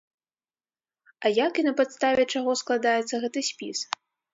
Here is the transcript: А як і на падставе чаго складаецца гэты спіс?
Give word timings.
А 1.23 1.31
як 1.45 1.53
і 1.63 1.67
на 1.69 1.75
падставе 1.83 2.29
чаго 2.37 2.51
складаецца 2.65 3.15
гэты 3.25 3.41
спіс? 3.53 3.89